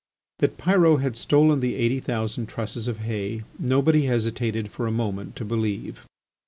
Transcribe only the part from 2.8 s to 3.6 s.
of hay